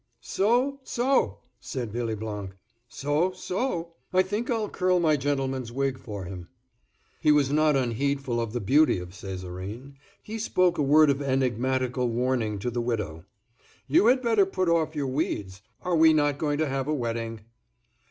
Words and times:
"So—so!" 0.21 1.41
said 1.59 1.91
Villeblanc. 1.93 2.53
"So—so! 2.87 3.93
I 4.11 4.23
think 4.23 4.49
I'll 4.49 4.67
curl 4.67 4.99
my 4.99 5.15
gentleman's 5.15 5.71
wig 5.71 5.99
for 5.99 6.25
him." 6.25 6.49
He 7.19 7.31
was 7.31 7.51
not 7.51 7.75
unheedful 7.75 8.41
of 8.41 8.51
the 8.51 8.59
beauty 8.61 8.97
of 8.97 9.09
Césarine. 9.09 9.93
He 10.23 10.39
spoke 10.39 10.79
a 10.79 10.81
word 10.81 11.11
of 11.11 11.21
enigmatical 11.21 12.09
warning 12.09 12.57
to 12.61 12.71
the 12.71 12.81
widow. 12.81 13.25
"You 13.87 14.07
had 14.07 14.23
better 14.23 14.47
put 14.47 14.69
off 14.69 14.95
your 14.95 15.05
weeds. 15.05 15.61
Are 15.83 15.95
we 15.95 16.13
not 16.13 16.39
going 16.39 16.57
to 16.57 16.67
have 16.67 16.87
a 16.87 16.95
wedding?" 16.95 17.41